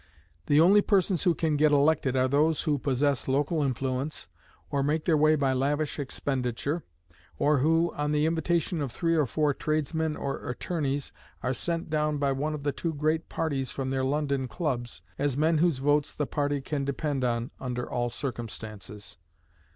The 0.47 0.59
only 0.59 0.81
persons 0.81 1.21
who 1.25 1.35
can 1.35 1.55
get 1.55 1.71
elected 1.71 2.15
are 2.17 2.27
those 2.27 2.63
who 2.63 2.79
possess 2.79 3.27
local 3.27 3.61
influence, 3.61 4.29
or 4.71 4.81
make 4.81 5.05
their 5.05 5.15
way 5.15 5.35
by 5.35 5.53
lavish 5.53 5.99
expenditure, 5.99 6.83
or 7.37 7.59
who, 7.59 7.93
on 7.93 8.11
the 8.11 8.25
invitation 8.25 8.81
of 8.81 8.91
three 8.91 9.15
or 9.15 9.27
four 9.27 9.53
tradesmen 9.53 10.15
or 10.15 10.49
attorneys, 10.49 11.11
are 11.43 11.53
sent 11.53 11.91
down 11.91 12.17
by 12.17 12.31
one 12.31 12.55
of 12.55 12.63
the 12.63 12.71
two 12.71 12.95
great 12.95 13.29
parties 13.29 13.69
from 13.69 13.91
their 13.91 14.03
London 14.03 14.47
clubs, 14.47 15.03
as 15.19 15.37
men 15.37 15.59
whose 15.59 15.77
votes 15.77 16.11
the 16.11 16.25
party 16.25 16.61
can 16.61 16.83
depend 16.83 17.23
on 17.23 17.51
under 17.59 17.87
all 17.87 18.09
circumstances. 18.09 19.17